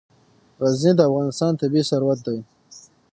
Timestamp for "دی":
2.25-2.39